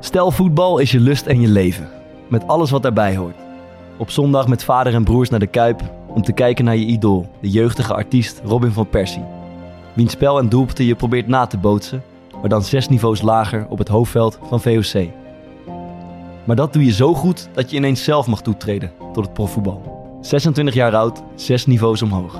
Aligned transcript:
Stel 0.00 0.30
voetbal 0.30 0.78
is 0.78 0.90
je 0.90 1.00
lust 1.00 1.26
en 1.26 1.40
je 1.40 1.48
leven. 1.48 1.88
Met 2.28 2.46
alles 2.46 2.70
wat 2.70 2.82
daarbij 2.82 3.16
hoort. 3.16 3.36
Op 3.98 4.10
zondag 4.10 4.48
met 4.48 4.64
vader 4.64 4.94
en 4.94 5.04
broers 5.04 5.28
naar 5.28 5.40
de 5.40 5.46
Kuip 5.46 5.82
om 6.06 6.22
te 6.22 6.32
kijken 6.32 6.64
naar 6.64 6.76
je 6.76 6.86
idool, 6.86 7.26
de 7.40 7.50
jeugdige 7.50 7.94
artiest 7.94 8.40
Robin 8.44 8.70
van 8.70 8.88
Persie. 8.88 9.24
Wiens 9.94 10.12
spel 10.12 10.38
en 10.38 10.48
doelpunten 10.48 10.84
je 10.84 10.94
probeert 10.94 11.26
na 11.26 11.46
te 11.46 11.58
bootsen, 11.58 12.02
maar 12.40 12.48
dan 12.48 12.62
zes 12.62 12.88
niveaus 12.88 13.22
lager 13.22 13.66
op 13.68 13.78
het 13.78 13.88
hoofdveld 13.88 14.38
van 14.42 14.60
VOC. 14.60 15.08
Maar 16.44 16.56
dat 16.56 16.72
doe 16.72 16.84
je 16.84 16.92
zo 16.92 17.14
goed 17.14 17.48
dat 17.52 17.70
je 17.70 17.76
ineens 17.76 18.04
zelf 18.04 18.26
mag 18.26 18.42
toetreden 18.42 18.92
tot 19.12 19.24
het 19.24 19.34
profvoetbal. 19.34 19.96
26 20.20 20.74
jaar 20.74 20.96
oud, 20.96 21.22
zes 21.34 21.66
niveaus 21.66 22.02
omhoog. 22.02 22.38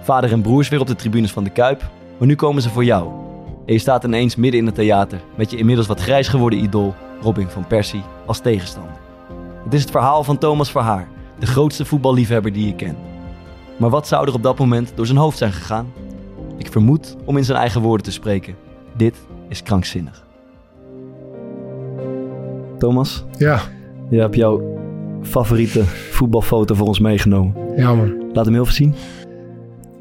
Vader 0.00 0.32
en 0.32 0.42
broers 0.42 0.68
weer 0.68 0.80
op 0.80 0.86
de 0.86 0.96
tribunes 0.96 1.32
van 1.32 1.44
de 1.44 1.50
Kuip, 1.50 1.90
maar 2.18 2.28
nu 2.28 2.34
komen 2.34 2.62
ze 2.62 2.70
voor 2.70 2.84
jou. 2.84 3.23
En 3.66 3.72
je 3.72 3.78
staat 3.78 4.04
ineens 4.04 4.36
midden 4.36 4.60
in 4.60 4.66
het 4.66 4.74
theater 4.74 5.20
met 5.34 5.50
je 5.50 5.56
inmiddels 5.56 5.86
wat 5.86 6.00
grijs 6.00 6.28
geworden 6.28 6.62
idool 6.62 6.94
Robin 7.22 7.48
van 7.48 7.66
Persie 7.66 8.02
als 8.26 8.40
tegenstander. 8.40 8.92
Het 9.64 9.74
is 9.74 9.80
het 9.80 9.90
verhaal 9.90 10.24
van 10.24 10.38
Thomas 10.38 10.70
Verhaar, 10.70 11.08
de 11.38 11.46
grootste 11.46 11.84
voetballiefhebber 11.84 12.52
die 12.52 12.66
je 12.66 12.74
kent. 12.74 12.98
Maar 13.76 13.90
wat 13.90 14.06
zou 14.08 14.26
er 14.28 14.34
op 14.34 14.42
dat 14.42 14.58
moment 14.58 14.92
door 14.94 15.06
zijn 15.06 15.18
hoofd 15.18 15.38
zijn 15.38 15.52
gegaan? 15.52 15.92
Ik 16.56 16.72
vermoed 16.72 17.16
om 17.24 17.36
in 17.36 17.44
zijn 17.44 17.58
eigen 17.58 17.80
woorden 17.80 18.04
te 18.06 18.12
spreken. 18.12 18.54
Dit 18.96 19.16
is 19.48 19.62
krankzinnig. 19.62 20.24
Thomas, 22.78 23.24
Ja, 23.38 23.60
je 24.10 24.18
hebt 24.20 24.34
jouw 24.36 24.62
favoriete 25.22 25.84
voetbalfoto 25.84 26.74
voor 26.74 26.86
ons 26.86 26.98
meegenomen. 26.98 27.54
ja 27.76 27.94
man. 27.94 28.14
Laat 28.32 28.44
hem 28.44 28.54
heel 28.54 28.62
even 28.62 28.74
zien. 28.74 28.94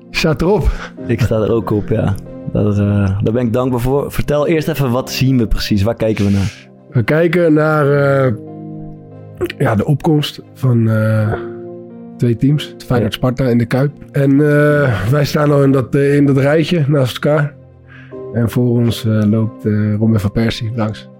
Staat 0.09 0.41
erop. 0.41 0.71
Ik 1.07 1.21
sta 1.21 1.35
er 1.35 1.51
ook 1.51 1.71
op, 1.71 1.89
ja. 1.89 2.15
Daar, 2.51 2.65
eh, 2.65 3.21
daar 3.23 3.33
ben 3.33 3.45
ik 3.45 3.53
dankbaar 3.53 3.79
voor. 3.79 4.11
Vertel 4.11 4.47
eerst 4.47 4.67
even, 4.67 4.91
wat 4.91 5.11
zien 5.11 5.37
we 5.37 5.47
precies? 5.47 5.83
Waar 5.83 5.95
kijken 5.95 6.25
we 6.25 6.31
naar? 6.31 6.67
We 6.89 7.03
kijken 7.03 7.53
naar 7.53 7.91
eh, 7.91 8.33
ja, 9.57 9.75
de 9.75 9.85
opkomst 9.85 10.41
van 10.53 10.89
eh, 10.89 11.33
twee 12.17 12.35
teams. 12.35 12.75
Feyenoord 12.85 13.13
Sparta 13.13 13.45
in 13.45 13.57
de 13.57 13.65
Kuip. 13.65 13.91
En 14.11 14.37
wij 15.11 15.25
staan 15.25 15.51
al 15.51 15.63
in 15.63 15.71
dat, 15.71 15.95
in 15.95 16.25
dat 16.25 16.37
rijtje 16.37 16.85
naast 16.87 17.13
elkaar. 17.13 17.53
En 18.33 18.49
voor 18.49 18.69
ons 18.69 19.03
loopt 19.29 19.63
Robin 19.99 20.19
van 20.19 20.31
Persie 20.31 20.71
langs. 20.75 21.11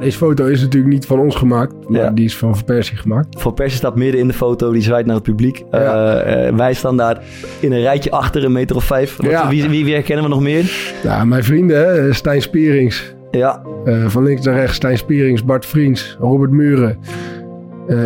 Deze 0.00 0.16
foto 0.18 0.46
is 0.46 0.60
natuurlijk 0.60 0.92
niet 0.92 1.06
van 1.06 1.18
ons 1.20 1.34
gemaakt, 1.36 1.74
maar 1.88 2.00
Ja. 2.00 2.10
die 2.10 2.24
is 2.24 2.36
van 2.36 2.54
Van 2.56 2.64
Persie 2.64 2.96
gemaakt. 2.96 3.40
Van 3.42 3.54
Persie 3.54 3.76
staat 3.78 3.96
midden 3.96 4.20
in 4.20 4.26
de 4.26 4.32
foto, 4.32 4.72
die 4.72 4.82
zwaait 4.82 5.06
naar 5.06 5.14
het 5.14 5.24
publiek. 5.24 5.64
Ja. 5.70 5.78
Eh, 6.22 6.48
eh, 6.48 6.54
wij 6.56 6.74
staan 6.74 6.96
daar 6.96 7.22
in 7.60 7.72
een 7.72 7.80
rijtje 7.80 8.10
achter, 8.10 8.44
een 8.44 8.52
meter 8.52 8.76
of 8.76 8.84
vijf. 8.84 9.16
Wat- 9.16 9.30
Ja. 9.30 9.48
Wie, 9.48 9.68
wie, 9.68 9.84
wie 9.84 9.94
herkennen 9.94 10.24
we 10.24 10.30
nog 10.30 10.40
meer? 10.42 10.72
Ja, 11.02 11.24
mijn 11.24 11.44
vrienden, 11.44 11.76
hè, 11.78 12.12
Stijn 12.12 12.42
Spierings. 12.42 13.14
Ja, 13.30 13.62
Eh, 13.84 14.06
van 14.08 14.22
links 14.24 14.44
naar 14.46 14.54
rechts 14.54 14.74
Stijn 14.76 14.98
Spierings, 14.98 15.44
Bart 15.44 15.66
Vriends, 15.66 16.16
Robert 16.20 16.50
Muren. 16.50 16.98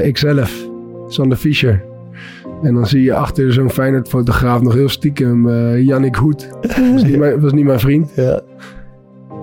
ikzelf, 0.03 0.67
Sander 1.09 1.37
Fischer. 1.39 1.85
En 2.63 2.75
dan 2.75 2.87
zie 2.87 3.03
je 3.03 3.15
achter 3.15 3.53
zo'n 3.53 3.71
Feyenoord 3.71 4.09
fotograaf 4.09 4.63
nog 4.63 4.75
heel 4.75 4.89
stiekem 4.89 5.49
Yannick 5.79 6.15
Hoed. 6.15 6.49
Was 6.93 7.03
niet 7.05 7.17
mijn, 7.23 7.41
was 7.41 7.53
niet 7.53 7.65
mijn 7.65 7.81
vriend. 7.81 8.13
ja. 8.15 8.41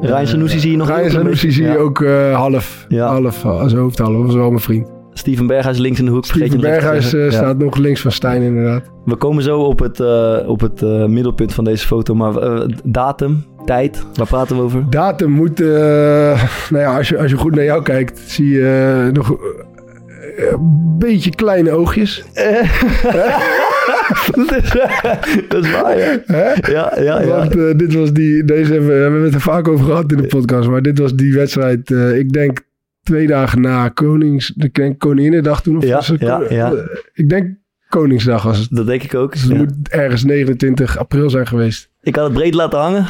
Ryan 0.08 0.28
Sanusi 0.28 0.60
zie 0.60 0.72
je 0.72 0.78
nog 0.78 0.88
Ryan 0.96 1.10
Sanusi 1.12 1.52
zie 1.52 1.64
je 1.66 1.78
ook 1.78 2.02
eh, 2.02 2.36
half. 2.36 2.86
Ja. 2.88 3.08
Half, 3.08 3.46
als 3.46 3.70
zijn 3.72 3.82
hoofdhalf. 3.84 4.26
was 4.26 4.34
wel 4.36 4.48
mijn 4.50 4.62
vriend. 4.62 4.92
Steven 5.14 5.48
Berghuis 5.48 5.78
links 5.78 6.00
in 6.00 6.06
de 6.06 6.12
hoek. 6.12 6.26
Steven 6.26 6.60
Berghuis 6.60 7.14
eh, 7.14 7.24
Ja. 7.24 7.32
staat 7.32 7.58
nog 7.58 7.78
links 7.78 8.02
van 8.02 8.12
Stijn 8.12 8.42
inderdaad. 8.42 8.84
We 9.06 9.16
komen 9.16 9.44
zo 9.44 9.60
op 9.60 9.80
het, 9.80 10.00
eh, 10.00 10.38
op 10.46 10.60
het 10.62 10.82
eh, 10.82 11.06
middelpunt 11.06 11.54
van 11.54 11.64
deze 11.64 11.88
foto. 11.88 12.16
Maar 12.16 12.36
eh, 12.38 12.62
datum, 12.84 13.46
tijd, 13.66 14.06
waar 14.16 14.28
praten 14.28 14.56
we 14.56 14.62
over? 14.62 14.90
Datum 14.90 15.32
moet... 15.32 15.62
eh, 15.62 15.68
nou 16.70 16.84
ja, 16.84 16.98
als 16.98 17.10
je, 17.10 17.18
als 17.20 17.32
je 17.32 17.38
goed 17.38 17.56
naar 17.56 17.64
jou 17.64 17.82
kijkt, 17.84 18.20
zie 18.26 18.50
je 18.50 19.02
eh, 19.08 19.14
nog 19.14 19.32
eh, 19.32 20.52
een 20.52 20.96
beetje 21.00 21.30
kleine 21.36 21.72
oogjes. 21.72 22.24
dat, 25.50 25.64
is, 25.64 25.72
waar, 25.72 25.98
ja. 25.98 26.20
Hè? 26.26 26.72
Ja, 26.72 26.94
ja, 26.96 27.22
ja. 27.22 27.26
Want 27.28 27.56
eh, 27.58 27.72
dit 27.78 27.94
was 27.94 28.14
die, 28.14 28.44
deze 28.44 28.72
hebben, 28.72 28.90
we 28.90 29.02
hebben 29.02 29.20
we 29.20 29.26
het 29.26 29.36
er 29.36 29.42
vaak 29.42 29.68
over 29.68 29.86
gehad 29.86 30.12
in 30.12 30.18
de 30.18 30.28
podcast, 30.28 30.70
maar 30.70 30.82
dit 30.82 31.00
was 31.00 31.16
die 31.16 31.34
wedstrijd, 31.34 31.92
eh, 31.92 32.18
ik 32.18 32.32
denk 32.34 32.60
twee 33.04 33.28
dagen 33.28 33.62
na 33.62 33.90
Konings, 33.90 34.54
ik 34.58 34.74
denk 34.74 35.00
Koninginnedag 35.00 35.62
toen 35.62 35.78
of 35.78 35.84
Ja, 35.84 35.96
was 35.96 36.08
het? 36.08 36.20
ja, 36.22 36.42
ja. 36.50 36.72
Eh, 36.72 36.78
Ik 37.14 37.30
denk 37.30 37.56
Koningsdag 37.90 38.44
was 38.44 38.58
het. 38.58 38.68
Dat 38.70 38.86
denk 38.86 39.04
ik 39.04 39.16
ook. 39.16 39.32
Dus 39.32 39.42
het 39.42 39.52
Ja. 39.52 39.58
moet 39.58 39.72
ergens 39.90 40.24
29 40.24 40.98
april 40.98 41.30
zijn 41.30 41.48
geweest. 41.48 41.90
Ik 42.02 42.16
had 42.16 42.24
het 42.26 42.34
breed 42.34 42.54
laten 42.54 42.80
hangen. 42.80 43.06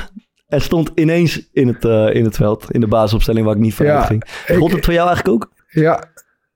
En 0.48 0.62
stond 0.62 0.92
ineens 0.96 1.50
in 1.54 1.68
het, 1.68 1.84
in 2.16 2.24
het 2.24 2.36
veld. 2.36 2.66
In 2.72 2.80
de 2.80 2.88
basisopstelling 2.88 3.46
waar 3.46 3.56
ik 3.56 3.62
niet 3.62 3.74
van 3.74 3.86
Ja, 3.86 4.02
ging. 4.02 4.24
Gold 4.48 4.72
het 4.72 4.86
voor 4.86 4.94
jou 4.94 5.08
eigenlijk 5.08 5.36
ook? 5.44 5.52
Ja, 5.70 6.04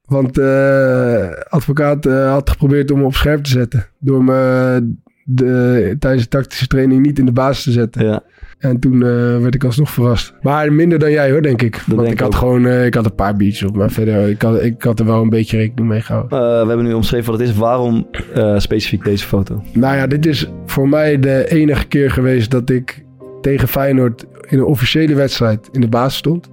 want 0.07 0.38
eh 0.38 1.29
advocaat 1.50 2.06
eh, 2.06 2.31
had 2.31 2.50
geprobeerd 2.50 2.91
om 2.91 3.00
me 3.00 3.06
op 3.06 3.16
scherp 3.16 3.44
te 3.44 3.50
zetten. 3.50 3.88
Door 4.00 4.23
me 4.23 4.95
de, 5.23 5.95
tijdens 6.00 6.23
de 6.23 6.29
tactische 6.29 6.68
training 6.68 7.06
niet 7.06 7.19
in 7.19 7.25
de 7.25 7.31
basis 7.31 7.63
te 7.63 7.72
zetten. 7.72 8.06
Ja. 8.06 8.23
En 8.57 8.79
toen 8.79 8.94
eh, 8.94 9.09
werd 9.41 9.56
ik 9.56 9.63
alsnog 9.63 9.90
verrast. 9.90 10.34
Maar 10.41 10.73
minder 10.73 11.00
dan 11.00 11.12
jij 11.12 11.31
hoor, 11.31 11.41
denk 11.41 11.62
ik. 11.62 11.84
Want 11.88 12.01
denk 12.01 12.13
ik 12.13 12.19
had 12.19 12.28
ook. 12.28 12.35
gewoon 12.35 12.66
eh, 12.66 12.85
ik 12.85 12.94
had 12.94 13.06
een 13.06 13.16
paar 13.16 13.35
biertjes 13.35 13.69
op. 13.69 13.75
Maar 13.75 13.91
verder, 13.91 14.29
ik 14.29 14.41
had, 14.41 14.63
ik 14.63 14.81
had 14.84 15.00
er 15.00 15.06
wel 15.06 15.22
een 15.22 15.29
beetje 15.29 15.57
rekening 15.57 15.88
mee 15.88 16.01
gehouden. 16.01 16.39
Eh, 16.39 16.62
we 16.62 16.68
hebben 16.68 16.85
nu 16.85 16.94
omschreven 16.94 17.31
wat 17.31 17.39
het 17.39 17.50
is. 17.50 17.56
Waarom 17.56 18.07
eh, 18.34 18.59
specifiek 18.59 19.03
deze 19.03 19.25
foto? 19.25 19.63
Nou 19.74 19.95
ja, 19.95 20.07
dit 20.07 20.25
is 20.25 20.50
voor 20.66 20.89
mij 20.89 21.19
de 21.19 21.50
enige 21.50 21.88
keer 21.88 22.12
geweest 22.12 22.51
dat 22.51 22.69
ik 22.69 23.06
tegen 23.41 23.68
Feyenoord 23.68 24.25
in 24.47 24.57
een 24.57 24.66
officiële 24.66 25.16
wedstrijd 25.16 25.69
in 25.72 25.81
de 25.81 25.88
basis 25.88 26.18
stond. 26.18 26.50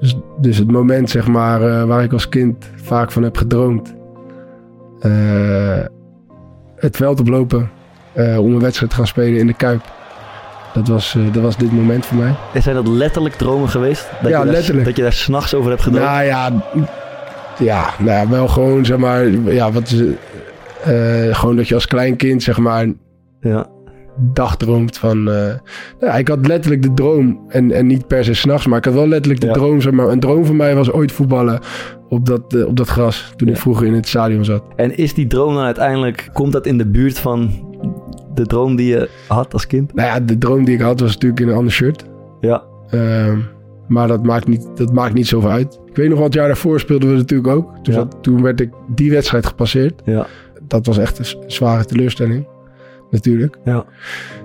Dus, 0.00 0.16
dus 0.40 0.56
het 0.56 0.70
moment, 0.70 1.10
zeg 1.10 1.26
maar, 1.26 1.62
eh, 1.62 1.84
waar 1.84 2.02
ik 2.02 2.12
als 2.12 2.28
kind 2.28 2.70
vaak 2.82 3.12
van 3.12 3.22
heb 3.22 3.36
gedroomd. 3.36 3.94
Eh, 5.00 5.84
het 6.76 6.96
veld 6.96 7.20
oplopen 7.20 7.70
eh, 8.12 8.38
om 8.38 8.54
een 8.54 8.60
wedstrijd 8.60 8.90
te 8.90 8.96
gaan 8.96 9.06
spelen 9.06 9.38
in 9.38 9.46
de 9.46 9.54
Kuip. 9.54 9.82
Dat 10.72 10.88
was, 10.88 11.16
dat 11.32 11.42
was 11.42 11.56
dit 11.56 11.72
moment 11.72 12.06
voor 12.06 12.16
mij. 12.16 12.34
Zijn 12.54 12.74
dat 12.74 12.88
letterlijk 12.88 13.34
dromen 13.34 13.68
geweest? 13.68 14.08
Dat 14.22 14.30
Ja, 14.30 14.44
je 14.44 14.72
daar. 14.72 14.84
Dat 14.84 14.96
je 14.96 15.02
daar 15.02 15.12
s'nachts 15.12 15.54
over 15.54 15.70
hebt 15.70 15.82
gedroomd? 15.82 16.06
Nou 16.06 16.24
ja, 16.24 16.52
ja, 17.58 17.90
nou 17.98 18.10
ja, 18.10 18.28
wel 18.28 18.48
gewoon, 18.48 18.84
zeg 18.84 18.98
maar, 18.98 19.28
ja, 19.30 19.72
wat 19.72 19.90
is 19.90 20.02
gewoon 21.36 21.56
dat 21.56 21.68
je 21.68 21.74
als 21.74 21.86
klein 21.86 22.16
kind, 22.16 22.42
zeg 22.42 22.58
maar, 22.58 22.86
Ja. 23.40 23.66
Dagdroomt 24.20 24.98
van... 24.98 25.18
eh, 25.18 25.34
nou 25.34 25.58
ja, 26.00 26.14
ik 26.14 26.28
had 26.28 26.46
letterlijk 26.46 26.82
de 26.82 26.94
droom, 26.94 27.40
en, 27.48 27.72
en 27.72 27.86
niet 27.86 28.06
per 28.06 28.24
se 28.24 28.34
s'nachts, 28.34 28.66
maar 28.66 28.78
ik 28.78 28.84
had 28.84 28.94
wel 28.94 29.08
letterlijk 29.08 29.40
de 29.40 29.46
Ja. 29.46 29.52
droom, 29.52 29.80
zeg 29.80 29.92
maar. 29.92 30.08
Een 30.08 30.20
droom 30.20 30.44
van 30.44 30.56
mij 30.56 30.74
was 30.74 30.90
ooit 30.92 31.12
voetballen 31.12 31.60
op 32.08 32.26
dat, 32.26 32.54
eh, 32.54 32.66
op 32.66 32.76
dat 32.76 32.88
gras, 32.88 33.32
toen 33.36 33.48
Ja. 33.48 33.54
ik 33.54 33.60
vroeger 33.60 33.86
in 33.86 33.94
het 33.94 34.08
stadion 34.08 34.44
zat. 34.44 34.62
En 34.76 34.96
is 34.96 35.14
die 35.14 35.26
droom 35.26 35.54
dan 35.54 35.64
uiteindelijk... 35.64 36.28
Komt 36.32 36.52
dat 36.52 36.66
in 36.66 36.78
de 36.78 36.86
buurt 36.86 37.18
van 37.18 37.50
de 38.34 38.46
droom 38.46 38.76
die 38.76 38.86
je 38.88 39.08
had 39.28 39.52
als 39.52 39.66
kind? 39.66 39.94
Nou 39.94 40.08
ja, 40.08 40.20
de 40.20 40.38
droom 40.38 40.64
die 40.64 40.74
ik 40.74 40.80
had 40.80 41.00
was 41.00 41.12
natuurlijk 41.12 41.40
in 41.40 41.48
een 41.48 41.54
ander 41.54 41.72
shirt. 41.72 42.04
Ja. 42.40 42.62
Ehm, 42.90 43.38
maar 43.88 44.08
dat 44.08 44.22
maakt, 44.24 44.46
niet, 44.46 44.66
dat 44.74 44.92
maakt 44.92 45.14
niet 45.14 45.26
zoveel 45.26 45.50
uit. 45.50 45.80
Ik 45.86 45.96
weet 45.96 46.08
nog, 46.08 46.18
wat 46.18 46.34
jaar 46.34 46.46
daarvoor 46.46 46.80
speelden 46.80 47.10
we 47.10 47.16
natuurlijk 47.16 47.48
ook. 47.56 47.64
Toen, 47.82 47.94
Ja. 47.94 48.00
zat- 48.00 48.16
toen 48.22 48.42
werd 48.42 48.60
ik 48.60 48.70
die 48.94 49.10
wedstrijd 49.10 49.46
gepasseerd. 49.46 50.02
Ja. 50.04 50.26
Dat 50.62 50.86
was 50.86 50.98
echt 50.98 51.18
een 51.18 51.42
zware 51.46 51.84
teleurstelling. 51.84 52.46
Natuurlijk. 53.10 53.58
Ja. 53.64 53.84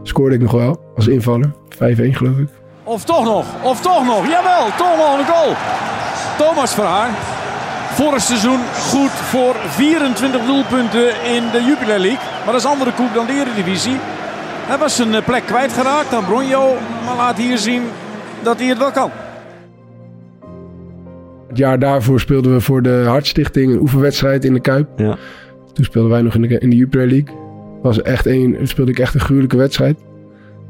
Scoorde 0.04 0.36
ik 0.36 0.42
nog 0.42 0.52
wel 0.52 0.94
als 0.96 1.08
invaller. 1.08 1.52
5-1 1.74 1.78
geloof 1.78 2.38
ik. 2.38 2.48
Of 2.84 3.04
toch 3.04 3.24
nog, 3.24 3.46
of 3.64 3.82
toch 3.82 4.06
nog. 4.06 4.28
Jawel, 4.28 4.66
toch 4.78 4.98
nog 4.98 5.20
een 5.20 5.26
goal. 5.26 5.54
Thomas 6.38 6.74
Verhaar. 6.74 7.10
Vorig 7.94 8.22
seizoen 8.22 8.60
goed 8.90 9.10
voor 9.10 9.56
24 9.56 10.46
doelpunten 10.46 11.08
in 11.08 11.44
de 11.52 11.64
Jupiler 11.68 12.00
League. 12.00 12.28
Maar 12.44 12.54
dat 12.54 12.62
is 12.62 12.66
andere 12.66 12.94
koek 12.94 13.14
dan 13.14 13.26
de 13.26 13.34
Eredivisie. 13.34 13.98
Hij 14.66 14.78
was 14.78 14.96
zijn 14.96 15.14
eh, 15.14 15.24
plek 15.26 15.46
kwijtgeraakt 15.46 16.14
aan 16.14 16.26
Bronjo. 16.26 16.74
Maar 17.06 17.16
laat 17.16 17.38
hier 17.38 17.58
zien 17.58 17.84
dat 18.44 18.60
hij 18.60 18.68
het 18.68 18.78
wel 18.78 18.92
kan. 18.92 19.12
Het 21.48 21.58
jaar 21.58 21.80
daarvoor 21.80 22.20
speelden 22.20 22.54
we 22.54 22.62
voor 22.62 22.82
de 22.82 23.04
Hartstichting 23.08 23.74
een 23.74 23.80
oefenwedstrijd 23.80 24.46
in 24.46 24.54
de 24.54 24.60
Kuip. 24.60 24.88
Ja. 24.96 25.18
Toen 25.74 25.86
speelden 25.86 26.12
wij 26.12 26.22
nog 26.22 26.36
in 26.36 26.42
de, 26.42 26.60
in 26.60 26.70
de 26.70 26.76
Jupiler 26.76 27.08
League. 27.08 27.43
Was 27.84 28.02
echt 28.02 28.26
een, 28.26 28.58
speelde 28.64 28.92
ik 28.92 29.00
echt 29.00 29.14
een 29.14 29.20
gruwelijke 29.20 29.58
wedstrijd. 29.58 29.98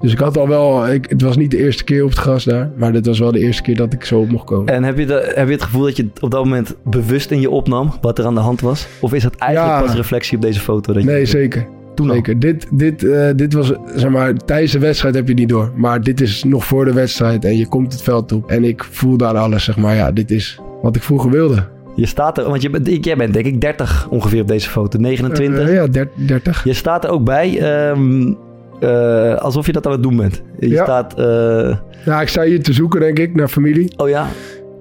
Dus 0.01 0.11
ik 0.11 0.19
had 0.19 0.37
al 0.37 0.47
wel... 0.47 0.87
Ik, 0.87 1.05
het 1.09 1.21
was 1.21 1.37
niet 1.37 1.51
de 1.51 1.57
eerste 1.57 1.83
keer 1.83 2.03
op 2.03 2.09
het 2.09 2.19
gras 2.19 2.43
daar. 2.43 2.71
Maar 2.75 2.91
dit 2.91 3.05
was 3.05 3.19
wel 3.19 3.31
de 3.31 3.39
eerste 3.39 3.61
keer 3.61 3.75
dat 3.75 3.93
ik 3.93 4.05
zo 4.05 4.19
op 4.19 4.29
mocht 4.29 4.45
komen. 4.45 4.73
En 4.73 4.83
heb 4.83 4.97
je, 4.97 5.05
de, 5.05 5.31
heb 5.35 5.47
je 5.47 5.53
het 5.53 5.63
gevoel 5.63 5.81
dat 5.81 5.97
je 5.97 6.07
op 6.19 6.31
dat 6.31 6.43
moment 6.43 6.75
bewust 6.83 7.31
in 7.31 7.39
je 7.39 7.49
opnam 7.49 7.93
wat 8.01 8.19
er 8.19 8.25
aan 8.25 8.33
de 8.35 8.39
hand 8.41 8.61
was? 8.61 8.87
Of 8.99 9.13
is 9.13 9.23
het 9.23 9.35
eigenlijk 9.35 9.79
Ja. 9.79 9.85
pas 9.85 9.95
reflectie 9.95 10.35
op 10.37 10.41
deze 10.43 10.59
foto? 10.59 10.93
Dat 10.93 11.03
je 11.03 11.09
Nee, 11.09 11.25
zeker. 11.25 11.67
Toen? 11.95 12.09
Zeker. 12.11 12.39
Dit, 12.39 12.67
dit, 12.71 13.03
eh, 13.03 13.29
dit 13.35 13.53
was, 13.53 13.73
zeg 13.95 14.09
maar, 14.09 14.33
tijdens 14.37 14.71
de 14.71 14.79
wedstrijd 14.79 15.15
heb 15.15 15.27
je 15.27 15.33
niet 15.33 15.49
door. 15.49 15.71
Maar 15.75 16.01
dit 16.01 16.21
is 16.21 16.43
nog 16.43 16.65
voor 16.65 16.85
de 16.85 16.93
wedstrijd 16.93 17.45
en 17.45 17.57
je 17.57 17.67
komt 17.67 17.91
het 17.93 18.01
veld 18.01 18.31
op. 18.31 18.49
En 18.49 18.63
ik 18.63 18.83
voel 18.83 19.17
daar 19.17 19.37
alles, 19.37 19.63
zeg 19.63 19.77
maar. 19.77 19.95
Ja, 19.95 20.11
dit 20.11 20.31
is 20.31 20.59
wat 20.81 20.95
ik 20.95 21.03
vroeger 21.03 21.29
wilde. 21.31 21.67
Je 21.95 22.05
staat 22.05 22.37
er, 22.37 22.43
want 22.49 22.61
je, 22.61 22.69
bent- 22.69 23.05
jij 23.05 23.15
bent 23.15 23.33
denk 23.33 23.45
ik 23.45 23.61
30 23.61 24.07
ongeveer 24.09 24.41
op 24.41 24.47
deze 24.47 24.69
foto, 24.69 24.99
29. 24.99 25.67
Eh, 25.67 25.73
ja, 25.73 25.87
der- 25.87 26.09
30. 26.15 26.63
Je 26.63 26.73
staat 26.73 27.03
er 27.03 27.09
ook 27.09 27.23
bij, 27.23 27.59
ehm, 27.59 28.33
eh, 28.79 29.35
alsof 29.35 29.65
je 29.65 29.71
dat 29.71 29.85
aan 29.85 29.91
het 29.91 30.03
doen 30.03 30.15
bent. 30.17 30.41
Je 30.59 30.69
Ja. 30.69 30.83
staat, 30.83 31.13
eh, 31.19 31.75
Ja, 32.05 32.21
ik 32.21 32.27
sta 32.27 32.43
hier 32.43 32.63
te 32.63 32.73
zoeken, 32.73 32.99
denk 32.99 33.19
ik, 33.19 33.35
naar 33.35 33.47
familie. 33.47 33.93
oh 33.97 34.09
ja, 34.09 34.27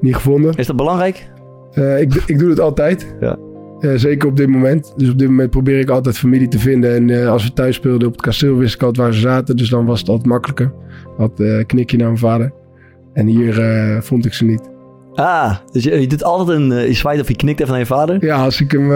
niet 0.00 0.14
gevonden. 0.14 0.54
Is 0.54 0.66
dat 0.66 0.76
belangrijk? 0.76 1.30
Uh, 1.74 2.00
ik, 2.00 2.14
ik 2.26 2.38
doe 2.38 2.50
het 2.50 2.60
altijd. 2.60 3.14
Ja. 3.20 3.36
Uh, 3.80 3.92
zeker 3.96 4.28
op 4.28 4.36
dit 4.36 4.48
moment. 4.48 4.92
Dus 4.96 5.10
op 5.10 5.18
dit 5.18 5.28
moment 5.28 5.50
probeer 5.50 5.78
ik 5.78 5.90
altijd 5.90 6.18
familie 6.18 6.48
te 6.48 6.58
vinden. 6.58 6.94
En 6.94 7.08
uh, 7.08 7.28
als 7.30 7.44
we 7.44 7.52
thuis 7.52 7.76
speelden 7.76 8.06
op 8.08 8.12
het 8.12 8.22
kasteel, 8.22 8.56
wist 8.56 8.74
ik 8.74 8.82
altijd 8.82 9.06
waar 9.06 9.14
ze 9.14 9.20
zaten. 9.20 9.56
Dus 9.56 9.68
dan 9.68 9.86
was 9.86 10.00
het 10.00 10.08
altijd 10.08 10.28
makkelijker. 10.28 10.72
Had 11.16 11.40
een 11.40 11.66
knikje 11.66 11.96
naar 11.96 12.06
mijn 12.06 12.18
vader. 12.18 12.52
En 13.12 13.26
hier 13.26 13.54
vond 14.02 14.26
ik 14.26 14.32
ze 14.32 14.44
niet. 14.44 14.70
Ah, 15.14 15.56
dus 15.72 15.84
je, 15.84 16.00
je 16.00 16.06
doet 16.06 16.24
altijd 16.24 16.58
een. 16.58 16.68
je 16.68 16.92
zwaait 16.92 17.20
of 17.20 17.28
je 17.28 17.36
knikt 17.36 17.60
even 17.60 17.70
naar 17.70 17.80
je 17.80 17.86
vader? 17.86 18.24
Ja, 18.24 18.44
als 18.44 18.60
ik 18.60 18.70
hem, 18.70 18.92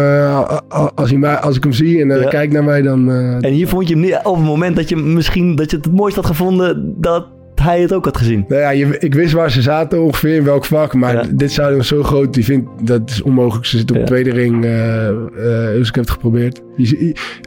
als 0.94 1.10
hij 1.10 1.18
mij, 1.18 1.36
als 1.36 1.56
ik 1.56 1.62
hem 1.62 1.72
zie 1.72 2.00
en 2.00 2.20
ja. 2.20 2.28
kijkt 2.28 2.52
naar 2.52 2.64
mij, 2.64 2.82
dan. 2.82 3.10
en 3.40 3.52
hier 3.52 3.68
vond 3.68 3.88
je 3.88 3.94
hem 3.94 4.02
niet 4.02 4.20
op 4.22 4.36
het 4.36 4.44
moment 4.44 4.76
dat 4.76 4.88
je 4.88 4.96
misschien 4.96 5.56
dat 5.56 5.70
je 5.70 5.76
het 5.76 5.84
het 5.86 5.94
mooist 5.94 6.16
had 6.16 6.26
gevonden 6.26 6.94
dat 7.00 7.26
hij 7.60 7.80
het 7.80 7.92
ook 7.92 8.04
had 8.04 8.16
gezien. 8.16 8.44
Nou 8.48 8.60
ja, 8.60 8.70
je, 8.70 8.98
ik 8.98 9.14
wist 9.14 9.32
waar 9.32 9.50
ze 9.50 9.62
zaten 9.62 10.02
ongeveer, 10.02 10.34
in 10.34 10.44
welk 10.44 10.64
vak. 10.64 10.94
Maar 10.94 11.36
dit 11.36 11.50
stadion 11.50 11.80
is 11.80 11.88
zo 11.88 12.02
groot, 12.02 12.34
die 12.34 12.44
vindt 12.44 12.68
dat 12.82 13.10
is 13.10 13.22
onmogelijk. 13.22 13.66
Ze 13.66 13.76
zitten 13.76 13.96
op 13.96 14.02
de 14.02 14.08
tweede 14.08 14.30
ring, 14.30 14.64
uh, 14.64 15.08
uh, 15.08 15.66
dus 15.66 15.88
ik 15.88 15.94
heb 15.94 16.04
het 16.04 16.12
geprobeerd. 16.12 16.62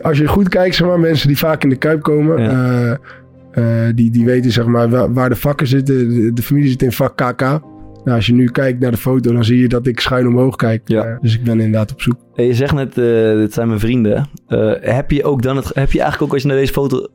als 0.01 0.17
je 0.17 0.27
goed 0.27 0.49
kijkt, 0.49 0.75
zeg 0.75 0.87
maar, 0.87 0.99
mensen 0.99 1.27
die 1.27 1.37
vaak 1.37 1.63
in 1.63 1.69
de 1.69 1.75
Kuip 1.75 2.01
komen... 2.01 2.41
Uh, 2.41 3.87
die, 3.95 4.11
die 4.11 4.25
weten 4.25 4.51
zeg 4.51 4.65
maar, 4.65 4.89
waar, 4.89 5.13
waar 5.13 5.29
de 5.29 5.35
vakken 5.35 5.67
zitten. 5.67 6.09
De, 6.09 6.33
de, 6.33 6.41
familie 6.41 6.69
zit 6.69 6.81
in 6.81 6.91
vak 6.91 7.15
KK. 7.15 7.59
Nou, 8.03 8.17
als 8.17 8.25
je 8.25 8.33
nu 8.33 8.51
kijkt 8.51 8.79
naar 8.79 8.91
de 8.91 8.97
foto, 8.97 9.33
dan 9.33 9.45
zie 9.45 9.59
je 9.59 9.67
dat 9.67 9.87
ik 9.87 9.99
schuin 9.99 10.27
omhoog 10.27 10.55
kijk. 10.55 10.81
Ja. 10.85 11.07
Uh, 11.07 11.19
dus 11.21 11.35
ik 11.35 11.43
ben 11.43 11.59
inderdaad 11.59 11.91
op 11.91 12.01
zoek. 12.01 12.15
Je 12.35 12.53
zegt 12.53 12.73
net, 12.73 12.97
uh, 12.97 13.33
dit 13.37 13.53
zijn 13.53 13.67
mijn 13.67 13.79
vrienden. 13.79 14.29
Uh, 14.47 14.73
heb 14.79 15.11
je 15.11 15.23
ook 15.23 15.41
dan 15.41 15.55
het, 15.55 15.65
heb 15.65 15.91
je 15.91 15.99
eigenlijk 15.99 16.21
ook 16.21 16.33
als 16.33 16.41
je 16.41 16.47
naar 16.47 16.57
deze 16.57 16.73
foto 16.73 17.07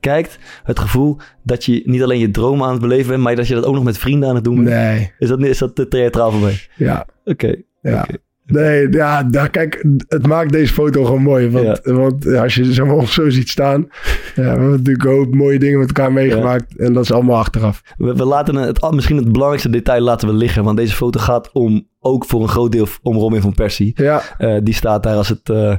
kijkt, 0.00 0.38
het 0.64 0.78
gevoel 0.78 1.16
dat 1.42 1.64
je 1.64 1.82
niet 1.84 2.02
alleen 2.02 2.18
je 2.18 2.30
dromen 2.30 2.66
aan 2.66 2.72
het 2.72 2.80
beleven 2.80 3.08
bent, 3.08 3.22
maar 3.22 3.36
dat 3.36 3.48
je 3.48 3.54
dat 3.54 3.64
ook 3.64 3.74
nog 3.74 3.84
met 3.84 3.98
vrienden 3.98 4.28
aan 4.28 4.34
het 4.34 4.44
doen 4.44 4.64
bent? 4.64 4.68
Nee. 4.68 5.12
Is 5.18 5.28
dat, 5.28 5.40
is 5.40 5.58
dat 5.58 5.74
te 5.74 5.88
theatraal 5.88 6.30
voor 6.30 6.40
mij? 6.40 6.60
Ja. 6.76 7.06
Oké. 7.24 7.54
Ja. 7.80 8.06
Nee, 8.46 8.92
ja, 8.92 9.22
daar, 9.22 9.50
kijk, 9.50 9.84
het 10.08 10.26
maakt 10.26 10.52
deze 10.52 10.72
foto 10.72 11.04
gewoon 11.04 11.22
mooi. 11.22 11.50
Want, 11.50 11.80
want 11.82 12.26
als 12.26 12.54
je 12.54 12.72
zeg 12.72 12.86
maar, 12.86 12.94
ons 12.94 13.14
zo 13.14 13.30
ziet 13.30 13.48
staan. 13.48 13.88
Ja, 14.34 14.42
we 14.42 14.48
hebben 14.48 14.70
natuurlijk 14.70 15.06
ook 15.06 15.34
mooie 15.34 15.58
dingen 15.58 15.78
met 15.78 15.88
elkaar 15.88 16.12
meegemaakt. 16.12 16.76
En 16.76 16.92
dat 16.92 17.02
is 17.02 17.12
allemaal 17.12 17.38
achteraf. 17.38 17.82
We, 17.96 18.14
we 18.14 18.24
laten 18.24 18.54
het, 18.54 18.90
misschien 18.90 19.16
het 19.16 19.32
belangrijkste 19.32 19.70
detail 19.70 20.00
laten 20.00 20.28
we 20.28 20.34
liggen. 20.34 20.64
Want 20.64 20.76
deze 20.76 20.94
foto 20.94 21.20
gaat 21.20 21.52
om, 21.52 21.88
ook 22.00 22.24
voor 22.24 22.42
een 22.42 22.48
groot 22.48 22.72
deel 22.72 22.86
om 23.02 23.16
Robin 23.16 23.40
van 23.40 23.54
Persie. 23.54 23.92
Ja. 23.94 24.22
Uh, 24.38 24.58
die 24.62 24.74
staat 24.74 25.02
daar 25.02 25.16
als 25.16 25.28
het... 25.28 25.48
Uh, 25.48 25.74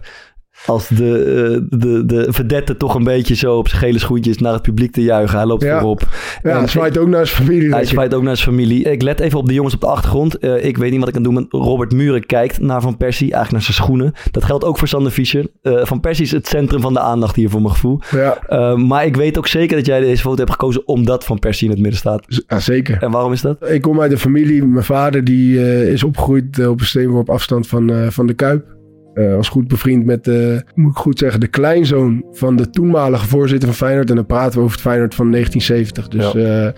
als 0.65 0.87
de, 0.87 1.23
eh, 1.23 1.79
de, 1.79 2.05
de 2.05 2.25
verdette 2.29 2.77
toch 2.77 2.95
een 2.95 3.03
beetje 3.03 3.35
zo 3.35 3.57
op 3.57 3.67
zijn 3.67 3.81
gele 3.81 3.99
schoentjes 3.99 4.37
naar 4.37 4.53
het 4.53 4.61
publiek 4.61 4.91
te 4.91 5.01
juichen. 5.01 5.37
Hij 5.37 5.47
loopt 5.47 5.63
ja. 5.63 5.79
voorop. 5.79 6.07
Ja, 6.43 6.57
hij 6.57 6.67
zwaait 6.67 6.97
ook 6.97 7.07
naar 7.07 7.27
zijn 7.27 7.43
familie. 7.43 7.73
Hij 7.73 7.85
zwaait 7.85 8.13
ook 8.13 8.23
naar 8.23 8.37
zijn 8.37 8.49
familie. 8.49 8.83
Ik 8.83 9.01
let 9.01 9.19
even 9.19 9.39
op 9.39 9.47
de 9.47 9.53
jongens 9.53 9.73
op 9.73 9.81
de 9.81 9.87
achtergrond. 9.87 10.43
Uh, 10.43 10.65
ik 10.65 10.77
weet 10.77 10.91
niet 10.91 10.99
wat 10.99 11.07
ik 11.07 11.13
kan 11.13 11.23
doen. 11.23 11.33
Met 11.33 11.45
Robert 11.49 11.91
Muren 11.91 12.25
kijkt 12.25 12.59
naar 12.59 12.81
Van 12.81 12.97
Persie, 12.97 13.31
eigenlijk 13.31 13.51
naar 13.51 13.61
zijn 13.61 13.85
schoenen. 13.85 14.13
Dat 14.31 14.43
geldt 14.43 14.63
ook 14.63 14.77
voor 14.77 14.87
Sander 14.87 15.11
Fischer. 15.11 15.47
Uh, 15.61 15.85
van 15.85 15.99
Persie 15.99 16.25
is 16.25 16.31
het 16.31 16.47
centrum 16.47 16.81
van 16.81 16.93
de 16.93 16.99
aandacht 16.99 17.35
hier 17.35 17.49
voor 17.49 17.61
mijn 17.61 17.73
gevoel. 17.73 17.99
Ja. 18.11 18.75
maar 18.75 19.05
ik 19.05 19.15
weet 19.15 19.37
ook 19.37 19.47
zeker 19.47 19.77
dat 19.77 19.85
jij 19.85 19.99
deze 19.99 20.21
foto 20.21 20.37
hebt 20.37 20.51
gekozen 20.51 20.87
omdat 20.87 21.23
Van 21.23 21.39
Persie 21.39 21.65
in 21.65 21.73
het 21.73 21.81
midden 21.81 21.99
staat. 21.99 22.25
Ja, 22.47 22.59
zeker. 22.59 23.03
En 23.03 23.11
waarom 23.11 23.31
is 23.31 23.41
dat? 23.41 23.69
Ik 23.69 23.81
kom 23.81 24.01
uit 24.01 24.11
een 24.11 24.19
familie. 24.19 24.65
Mijn 24.65 24.85
vader 24.85 25.23
die 25.23 25.59
is 25.91 26.03
opgegroeid 26.03 26.67
op 26.67 26.79
een 26.79 26.85
steenworp 26.85 27.29
afstand 27.29 27.67
van, 27.67 28.11
van 28.11 28.27
de 28.27 28.33
Kuip. 28.33 28.74
Uh, 29.15 29.35
was 29.35 29.49
goed 29.49 29.67
bevriend 29.67 30.05
met, 30.05 30.23
de, 30.23 30.63
moet 30.75 30.91
ik 30.91 30.97
goed 30.97 31.19
zeggen, 31.19 31.39
de 31.39 31.47
kleinzoon 31.47 32.25
van 32.31 32.55
de 32.55 32.69
toenmalige 32.69 33.27
voorzitter 33.27 33.67
van 33.67 33.77
Feyenoord. 33.77 34.09
En 34.09 34.15
dan 34.15 34.25
praten 34.25 34.53
we 34.53 34.59
over 34.59 34.71
het 34.71 34.81
Feyenoord 34.81 35.15
van 35.15 35.31
1970. 35.31 36.07
Dus 36.07 36.31
ja. 36.31 36.73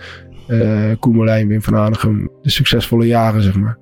uh, 0.48 0.90
uh, 0.90 0.96
Koemelijn, 1.00 1.48
Wim 1.48 1.62
van 1.62 1.74
Hanegem, 1.74 2.30
de 2.42 2.50
succesvolle 2.50 3.06
jaren, 3.06 3.42
zeg 3.42 3.56
maar. 3.58 3.78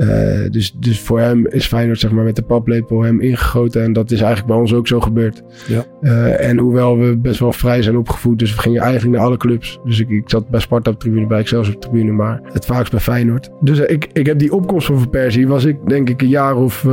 Uh, 0.00 0.50
dus, 0.50 0.72
dus 0.76 1.00
voor 1.00 1.20
hem 1.20 1.46
is 1.46 1.66
Feyenoord 1.66 1.98
zeg 1.98 2.10
maar, 2.10 2.24
met 2.24 2.36
de 2.36 2.42
paplepel 2.42 3.02
hem 3.02 3.20
ingegoten. 3.20 3.82
En 3.82 3.92
dat 3.92 4.10
is 4.10 4.20
eigenlijk 4.20 4.52
bij 4.52 4.60
ons 4.60 4.74
ook 4.74 4.86
zo 4.86 5.00
gebeurd. 5.00 5.42
Ja. 5.66 5.84
Uh, 6.00 6.48
en 6.48 6.58
hoewel 6.58 6.98
we 6.98 7.16
best 7.16 7.40
wel 7.40 7.52
vrij 7.52 7.82
zijn 7.82 7.96
opgevoed, 7.96 8.38
dus 8.38 8.54
we 8.54 8.60
gingen 8.60 8.82
eigenlijk 8.82 9.16
naar 9.16 9.26
alle 9.26 9.36
clubs. 9.36 9.78
Dus 9.84 10.00
ik, 10.00 10.08
ik 10.08 10.30
zat 10.30 10.48
bij 10.48 10.60
Sparta 10.60 10.90
op 10.90 11.00
tribune, 11.00 11.26
bij 11.26 11.46
zelfs 11.46 11.74
op 11.74 11.80
tribune, 11.80 12.12
maar 12.12 12.40
het 12.52 12.66
vaakst 12.66 12.90
bij 12.90 13.00
Feyenoord. 13.00 13.50
Dus 13.60 13.78
uh, 13.78 13.90
ik, 13.90 14.08
ik 14.12 14.26
heb 14.26 14.38
die 14.38 14.52
opkomst 14.52 14.86
van 14.86 14.98
Van 14.98 15.10
Persie, 15.10 15.48
was 15.48 15.64
ik 15.64 15.76
denk 15.86 16.08
ik 16.08 16.22
een 16.22 16.28
jaar 16.28 16.56
of 16.56 16.86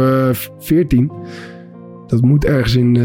veertien. 0.60 1.12
dat 2.08 2.22
moet 2.22 2.46
ergens 2.46 2.76
in 2.76 2.98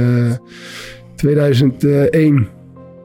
2001, 1.14 2.48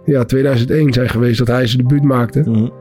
ja 0.06 0.24
2001 0.24 0.94
zijn 0.94 1.10
geweest 1.10 1.38
dat 1.38 1.48
hij 1.48 1.68
zijn 1.68 1.88
debuut 1.88 2.04
maakte. 2.04 2.40
Mm 2.46 2.54
-hmm. 2.54 2.72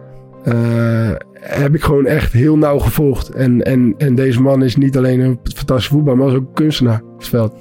Uh, 0.46 1.10
heb 1.40 1.74
ik 1.74 1.82
gewoon 1.82 2.06
echt 2.06 2.32
heel 2.32 2.58
nauw 2.58 2.78
gevolgd. 2.78 3.28
En, 3.28 3.62
en, 3.62 3.94
en 3.98 4.14
deze 4.14 4.42
man 4.42 4.62
is 4.62 4.76
niet 4.76 4.96
alleen 4.96 5.20
een 5.20 5.38
fantastische 5.54 5.92
voetballer, 5.92 6.18
maar 6.18 6.28
is 6.28 6.34
ook 6.34 6.46
een 6.46 6.52
kunstenaar 6.54 7.02
op 7.12 7.18
het 7.18 7.28
veld. 7.28 7.54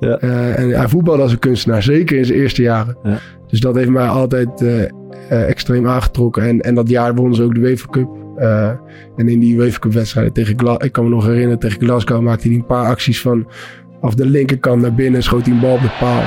Ja. 0.00 0.22
Uh, 0.22 0.58
en 0.58 0.70
hij 0.70 0.88
voetbalde 0.88 1.22
als 1.22 1.32
een 1.32 1.38
kunstenaar, 1.38 1.82
zeker 1.82 2.18
in 2.18 2.24
zijn 2.24 2.38
eerste 2.38 2.62
jaren. 2.62 2.96
Ja. 3.02 3.18
Dus 3.48 3.60
dat 3.60 3.74
heeft 3.74 3.88
mij 3.88 4.06
altijd 4.06 4.60
uh, 4.60 4.82
extreem 5.48 5.88
aangetrokken. 5.88 6.42
En, 6.42 6.60
en 6.60 6.74
dat 6.74 6.88
jaar 6.88 7.14
wonnen 7.14 7.34
ze 7.34 7.42
ook 7.42 7.54
de 7.54 7.60
UEFA 7.60 7.86
Cup. 7.90 8.08
en 9.16 9.28
in 9.28 9.40
die 9.40 9.56
UEFA 9.56 9.78
Cup 9.78 9.92
wedstrijden 9.92 10.32
tegen 10.32 10.58
Glasgow, 10.58 10.84
ik 10.84 10.92
kan 10.92 11.04
me 11.04 11.10
nog 11.10 11.24
herinneren, 11.26 11.58
tegen 11.58 11.80
Glasgow 11.80 12.20
maakte 12.20 12.48
hij 12.48 12.56
een 12.56 12.66
paar 12.66 12.86
acties 12.86 13.20
van 13.20 13.46
af 14.00 14.14
de 14.14 14.26
linkerkant 14.26 14.82
naar 14.82 14.94
binnen, 14.94 15.22
schoot 15.22 15.44
hij 15.44 15.54
een 15.54 15.60
bal 15.60 15.74
op 15.74 15.80
de 15.80 15.96
paal. 15.98 16.22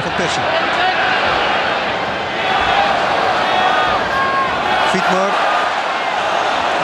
Fietmar 4.92 5.49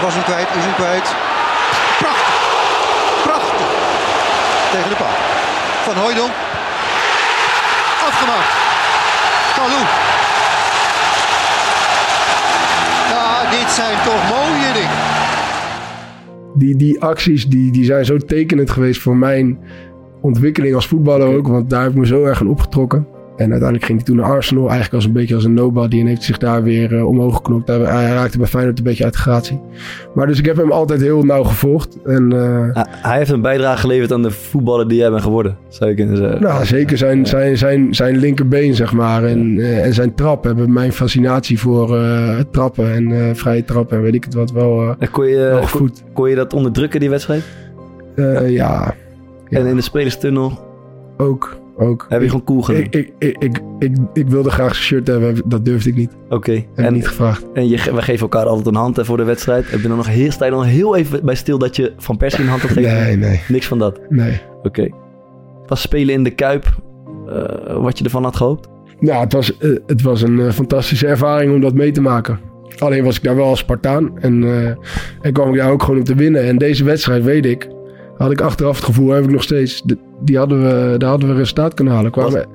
was 0.06 0.14
hem 0.14 0.24
kwijt, 0.24 0.48
is 0.58 0.66
hem 0.66 0.74
kwijt. 0.74 1.08
Prachtig. 2.02 2.38
Prachtig. 3.24 3.68
Tegen 4.72 4.90
de 4.90 4.96
paal. 4.96 5.18
Van 5.88 5.96
Hooydonk. 6.02 6.34
Afgemaakt. 8.10 8.54
Kalou. 9.56 9.84
Ja, 13.14 13.50
dit 13.50 13.70
zijn 13.72 13.98
toch 14.04 14.22
mooie 14.30 14.74
dingen. 14.74 14.98
Die, 16.54 16.76
die 16.76 17.02
acties 17.02 17.48
die, 17.48 17.72
die 17.72 17.86
zijn 17.86 18.06
zo 18.06 18.18
tekenend 18.18 18.72
geweest 18.72 19.02
voor 19.02 19.16
mijn 19.16 19.60
ontwikkeling 20.22 20.76
als 20.76 20.88
voetballer 20.88 21.28
ook. 21.28 21.48
Want 21.48 21.70
daar 21.70 21.82
heb 21.82 21.92
ik 21.92 21.98
me 21.98 22.06
zo 22.06 22.24
erg 22.24 22.40
aan 22.42 22.48
opgetrokken. 22.48 23.08
En 23.38 23.50
uiteindelijk 23.52 23.86
ging 23.86 23.98
hij 23.98 24.08
toen 24.08 24.16
naar 24.16 24.32
Arsenal, 24.32 24.64
eigenlijk 24.64 24.94
als 24.94 25.06
een 25.06 25.12
beetje 25.12 25.36
als 25.36 25.44
een 25.44 25.54
nobody. 25.54 26.00
En 26.00 26.06
heeft 26.06 26.24
zich 26.24 26.38
daar 26.38 26.64
weer 26.64 26.92
uh, 26.92 27.08
omhoog 27.08 27.36
geknokt. 27.36 27.68
Hij, 27.68 27.78
hij, 27.78 28.10
raakte 28.10 28.38
bij 28.38 28.48
Feyenoord 28.48 28.78
een 28.78 28.84
beetje 28.84 29.04
uit 29.04 29.14
de 29.14 29.20
gratie. 29.20 29.62
Maar 30.14 30.28
dus 30.28 30.40
ik 30.40 30.46
heb 30.46 30.58
hem 30.58 30.72
altijd 30.72 31.02
heel 31.02 31.24
nauw 31.24 31.44
gevolgd. 31.44 31.98
En, 32.06 32.34
uh, 32.34 32.76
ah, 32.76 32.86
hij 32.90 33.18
heeft 33.18 33.30
een 33.30 33.42
bijdrage 33.42 33.80
geleverd 33.80 34.12
aan 34.12 34.22
de 34.22 34.32
voetballer 34.32 34.88
die 34.88 34.98
jij 34.98 35.10
bent 35.10 35.22
geworden, 35.22 35.58
zou 35.68 35.90
je 35.90 35.96
kunnen 35.96 36.18
zeggen. 36.18 36.42
Nou, 36.42 36.66
zeker 36.66 36.98
zijn, 36.98 37.18
ja. 37.18 37.26
zijn, 37.26 37.58
zijn, 37.58 37.96
zijn 37.96 38.18
linkerbeen, 38.18 38.76
zeg 38.76 38.94
maar. 38.94 39.24
En, 39.24 39.58
uh, 39.58 39.86
en 39.86 39.94
zijn 39.94 40.16
trap 40.16 40.44
hebben 40.44 40.74
mijn 40.74 40.94
fascinatie 40.94 41.60
voor 41.60 41.98
trappen 42.52 42.94
en 42.94 43.36
vrije 43.36 43.64
trappen 43.64 43.98
en 43.98 44.04
weet 44.04 44.16
ik 44.16 44.24
het 44.24 44.34
wat 44.34 44.52
wel, 44.52 44.96
kon 45.12 45.26
je, 45.26 45.36
wel 45.36 45.68
kon, 45.72 45.92
kon, 46.14 46.30
je 46.30 46.36
dat 46.36 46.54
onderdrukken, 46.54 47.00
die 47.00 47.10
wedstrijd? 47.10 47.44
ja. 48.16 48.94
ja. 49.50 49.60
En 49.60 49.66
in 49.66 49.76
de 49.76 49.82
spelerstunnel? 49.82 50.60
Ook. 51.18 51.64
Ook. 51.78 52.06
Heb 52.10 52.22
je 52.22 52.28
gewoon 52.28 52.44
cool 52.44 52.62
gedaan? 52.62 52.82
Ik, 52.82 52.96
ik, 52.96 53.14
ik, 53.20 53.38
ik, 53.40 53.60
ik, 53.80 53.98
ik 54.14 54.28
wilde 54.28 54.50
graag 54.50 54.70
een 54.70 54.76
shirt 54.76 55.08
hebben, 55.08 55.42
dat 55.46 55.66
durfde 55.66 55.90
ik 55.90 55.96
niet. 55.96 56.12
Oké. 56.30 56.64
En 56.76 56.94
niet 56.94 57.08
gevraagd. 57.08 57.46
En 57.54 57.70
je, 57.70 57.78
we 57.94 58.02
geven 58.02 58.22
elkaar 58.22 58.46
altijd 58.46 58.68
een 58.68 58.76
hand 58.76 59.00
voor 59.02 59.18
de 59.18 59.24
wedstrijd. 59.24 59.72
Heb 59.72 59.82
je 59.82 59.88
dan 59.88 59.98
nog 59.98 60.08
heel, 60.08 60.32
sta 60.32 60.50
dan 60.50 60.64
heel 60.64 60.96
even 60.96 61.26
bij 61.26 61.36
stil 61.36 61.58
dat 61.58 61.76
je 61.76 61.94
Van 61.98 62.18
Persie 62.18 62.44
een 62.44 62.50
hand 62.50 62.62
had 62.62 62.72
gegeven? 62.72 63.04
Nee, 63.04 63.16
nee. 63.16 63.42
Niks 63.48 63.68
van 63.68 63.80
dat? 63.80 64.00
Nee. 64.10 64.42
Oké. 64.64 64.90
Was 65.66 65.82
spelen 65.82 66.14
in 66.14 66.24
de 66.24 66.32
Kuip 66.32 66.76
uh, 67.28 67.82
wat 67.82 67.98
je 67.98 68.04
ervan 68.04 68.24
had 68.24 68.36
gehoopt? 68.36 68.68
Nou, 69.00 69.24
het 69.24 69.34
was, 69.34 69.58
uh, 69.60 69.78
het 69.86 70.02
was 70.02 70.22
een 70.22 70.40
uh, 70.40 70.52
fantastische 70.52 71.08
ervaring 71.08 71.54
om 71.54 71.62
dat 71.62 71.74
mee 71.74 71.92
te 71.92 72.02
maken. 72.02 72.40
Alleen 72.78 73.04
was 73.04 73.18
ik 73.18 73.24
daar 73.24 73.36
wel 73.36 73.46
als 73.46 73.60
Spartaan. 73.60 74.20
En, 74.20 74.44
en 75.22 75.34
kwam 75.34 75.50
ik 75.50 75.58
daar 75.58 75.72
ook 75.72 75.82
gewoon 75.84 75.98
om 75.98 76.06
te 76.06 76.16
winnen. 76.16 76.44
En 76.44 76.58
deze 76.58 76.84
wedstrijd 76.84 77.24
weet 77.24 77.46
ik 77.46 77.68
had 78.18 78.32
ik 78.32 78.42
achteraf 78.42 78.76
het 78.76 78.86
gevoel, 78.86 79.10
heb 79.10 79.24
ik 79.24 79.30
nog 79.30 79.44
steeds. 79.44 79.84
Die 80.26 80.38
hadden 80.38 80.64
we, 80.64 80.98
daar 80.98 81.10
hadden 81.10 81.30
we 81.30 81.36
resultaat 81.36 81.74
kunnen 81.74 81.94
halen. 81.94 82.12
Kwamen, 82.12 82.46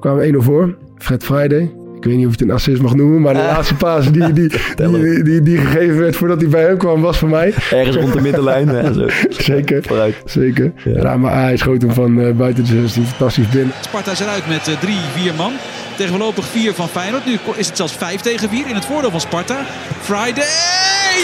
kwamen 0.00 0.34
1-0 0.34 0.36
voor. 0.36 0.74
Fred 0.98 1.24
Friday. 1.24 1.70
Ik 1.96 2.04
weet 2.04 2.16
niet 2.16 2.26
of 2.26 2.32
je 2.32 2.38
het 2.38 2.48
een 2.48 2.54
assist 2.54 2.82
mag 2.82 2.94
noemen, 2.94 3.20
maar 3.20 3.34
de 3.34 3.40
ah. 3.40 3.46
laatste 3.46 3.74
paas 3.74 4.10
die, 4.12 4.32
die, 4.32 4.48
die, 4.76 5.22
die, 5.22 5.42
die, 5.42 5.58
gegeven 5.58 5.98
werd 5.98 6.16
voordat 6.16 6.40
hij 6.40 6.50
bij 6.50 6.62
hem 6.62 6.76
kwam, 6.76 7.00
was 7.00 7.18
voor 7.18 7.28
mij. 7.28 7.54
Ergens 7.70 7.96
rond 7.96 8.12
de 8.12 8.20
middenlijn. 8.20 8.68
hè, 8.68 8.92
zo. 8.92 9.08
Zeker. 9.52 9.82
Vooruit. 9.82 10.14
Zeker. 10.24 10.72
Ja. 10.84 11.16
Maar 11.16 11.42
hij 11.42 11.56
schoot 11.56 11.82
hem 11.82 11.92
van 11.92 12.18
uh, 12.18 12.32
buiten 12.32 12.64
de 12.64 12.70
16 12.70 13.06
fantastisch 13.06 13.48
binnen. 13.48 13.74
Sparta 13.80 14.10
is 14.10 14.20
eruit 14.20 14.48
met 14.48 14.64
3, 14.80 14.94
uh, 14.94 15.00
4 15.14 15.34
man. 15.34 15.52
Tegen 15.96 16.12
voorlopig 16.12 16.44
4 16.46 16.74
van 16.74 16.88
Feyenoord. 16.88 17.26
Nu 17.26 17.38
is 17.56 17.66
het 17.66 17.76
zelfs 17.76 17.92
5 17.92 18.20
tegen 18.20 18.48
4 18.48 18.68
in 18.68 18.74
het 18.74 18.84
voordeel 18.84 19.10
van 19.10 19.20
Sparta. 19.20 19.58
Friday! 20.00 20.44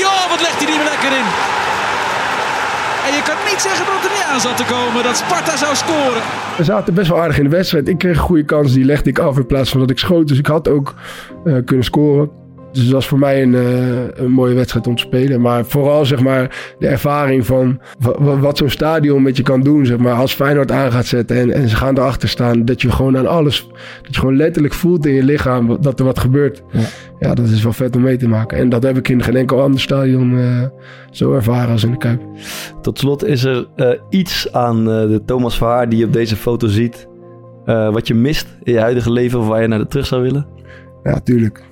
Joh, 0.01 0.31
wat 0.31 0.41
legt 0.41 0.57
hij 0.57 0.67
die 0.67 0.79
er 0.79 0.85
lekker 0.85 1.19
in. 1.19 1.62
En 3.07 3.15
je 3.15 3.23
kan 3.23 3.37
niet 3.51 3.61
zeggen 3.61 3.87
dat 3.87 3.95
het 3.95 4.05
er 4.05 4.17
niet 4.17 4.29
aan 4.33 4.41
zat 4.41 4.57
te 4.57 4.65
komen 4.65 5.03
dat 5.03 5.17
Sparta 5.17 5.57
zou 5.57 5.77
scoren. 5.77 6.23
We 6.57 6.65
zaten 6.65 6.95
best 6.95 7.09
wel 7.09 7.21
aardig 7.21 7.39
in 7.39 7.45
de 7.45 7.51
wedstrijd. 7.51 7.89
Ik 7.89 7.99
kreeg 7.99 8.17
een 8.17 8.23
goede 8.23 8.45
kans, 8.45 8.73
die 8.73 8.85
legde 8.85 9.11
ik 9.11 9.19
af 9.19 9.37
in 9.37 9.47
plaats 9.47 9.71
van 9.71 9.81
dat 9.81 9.91
ik 9.91 9.99
schoot. 9.99 10.29
Dus 10.29 10.39
ik 10.39 10.47
had 10.47 10.69
ook 10.69 10.95
uh, 11.45 11.57
kunnen 11.65 11.85
scoren. 11.85 12.31
Dus 12.73 12.83
dat 12.85 12.93
was 12.93 13.07
voor 13.09 13.19
mij 13.19 13.43
een, 13.43 13.55
eh, 13.55 14.25
een 14.25 14.31
mooie 14.31 14.55
wedstrijd 14.55 14.87
om 14.87 14.95
te 14.97 15.03
spelen. 15.03 15.41
Maar 15.41 15.65
vooral 15.65 16.05
zeg 16.05 16.21
maar, 16.23 16.75
de 16.79 16.87
ervaring 16.87 17.47
van 17.47 17.81
wa- 17.99 18.39
wat 18.39 18.59
zo'n 18.59 18.69
stadion 18.71 19.23
met 19.23 19.37
je 19.37 19.43
kan 19.43 19.61
doen. 19.61 19.87
Zeg 19.87 19.99
maar, 19.99 20.13
als 20.15 20.35
Feyenoord 20.35 20.71
aan 20.71 20.93
gaat 20.93 21.07
zetten 21.07 21.37
en, 21.37 21.51
en 21.53 21.69
ze 21.69 21.77
gaan 21.77 21.99
erachter 21.99 22.29
staan. 22.29 22.65
Dat 22.65 22.83
je 22.83 22.91
gewoon 22.91 23.17
aan 23.19 23.27
alles, 23.27 23.69
dat 24.03 24.15
je 24.15 24.21
gewoon 24.21 24.37
letterlijk 24.37 24.75
voelt 24.75 25.07
in 25.07 25.13
je 25.13 25.23
lichaam 25.23 25.77
dat 25.81 25.99
er 25.99 26.05
wat 26.05 26.19
gebeurt. 26.19 26.63
Ja. 26.73 26.81
Ja, 27.19 27.35
dat 27.35 27.47
is 27.49 27.63
wel 27.63 27.73
vet 27.73 27.97
om 27.97 28.03
mee 28.03 28.17
te 28.17 28.29
maken. 28.29 28.59
En 28.59 28.69
dat 28.69 28.83
heb 28.83 28.97
ik 28.97 29.09
in 29.09 29.23
geen 29.23 29.37
enkel 29.37 29.63
ander 29.63 29.81
stadion 29.81 30.39
eh, 30.39 30.63
zo 31.11 31.35
ervaren 31.35 31.71
als 31.73 31.85
in 31.85 31.91
de 31.91 31.97
Kuip. 31.97 32.21
Tot 32.81 32.99
slot 32.99 33.25
is 33.25 33.45
er 33.45 33.69
eh, 33.77 33.89
iets 34.09 34.53
aan 34.53 34.85
de 34.85 35.23
Thomas 35.27 35.57
Verhaar 35.57 35.89
die 35.89 35.99
je 35.99 36.05
op 36.07 36.13
deze 36.13 36.37
foto 36.37 36.67
ziet. 36.69 37.07
wat 37.65 38.07
je 38.07 38.15
mist 38.15 38.47
in 38.63 38.73
je 38.73 38.81
huidige 38.81 39.13
leven 39.13 39.39
of 39.39 39.47
waar 39.47 39.61
je 39.63 39.69
naar 39.69 39.87
terug 39.87 40.07
zou 40.07 40.23
willen? 40.23 40.47
Ja, 41.03 41.21
tuurlijk. 41.21 41.63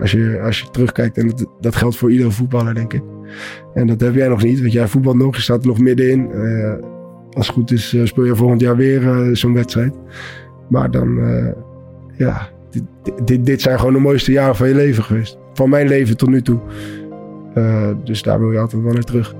Als, 0.00 0.10
je, 0.10 0.40
als 0.44 0.60
je 0.60 0.70
terugkijkt, 0.70 1.18
en 1.18 1.32
dat, 1.60 1.76
geldt 1.76 1.96
voor 1.96 2.10
iedere 2.10 2.30
voetballer, 2.30 2.74
denk 2.74 2.92
ik. 2.92 3.02
En 3.74 3.86
dat 3.86 4.00
heb 4.00 4.14
jij 4.14 4.28
nog 4.28 4.42
niet, 4.42 4.60
want 4.60 4.72
jij 4.72 4.88
voetbalt 4.88 5.16
nog, 5.16 5.36
je 5.36 5.42
staat 5.42 5.60
er 5.60 5.66
nog 5.66 5.78
middenin. 5.78 6.30
Eh, 6.30 6.74
als 7.32 7.46
het 7.46 7.56
goed 7.56 7.70
is, 7.70 7.94
eh, 7.94 8.04
speel 8.04 8.24
je 8.24 8.36
volgend 8.36 8.60
jaar 8.60 8.76
weer 8.76 9.08
eh, 9.08 9.34
zo'n 9.34 9.54
wedstrijd. 9.54 9.94
Maar 10.68 10.90
dan, 10.90 11.18
ja, 12.16 12.48
dit, 12.70 12.82
dit, 13.24 13.46
dit 13.46 13.60
zijn 13.60 13.78
gewoon 13.78 13.92
de 13.92 14.00
mooiste 14.00 14.32
jaren 14.32 14.56
van 14.56 14.68
je 14.68 14.74
leven 14.74 15.04
geweest. 15.04 15.38
Van 15.52 15.70
mijn 15.70 15.88
leven 15.88 16.16
tot 16.16 16.28
nu 16.28 16.42
toe. 16.42 16.58
Dus 18.04 18.22
daar 18.22 18.40
wil 18.40 18.52
je 18.52 18.58
altijd 18.58 18.82
wel 18.82 18.92
naar 18.92 19.02
terug. 19.02 19.34